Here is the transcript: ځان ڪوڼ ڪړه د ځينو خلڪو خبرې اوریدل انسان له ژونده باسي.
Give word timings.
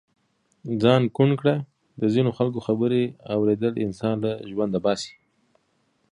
ځان 0.81 1.01
ڪوڼ 1.15 1.29
ڪړه 1.39 1.55
د 2.01 2.03
ځينو 2.13 2.29
خلڪو 2.37 2.59
خبرې 2.67 3.03
اوریدل 3.33 3.73
انسان 3.85 4.15
له 4.25 4.31
ژونده 4.51 4.79
باسي. 4.85 5.13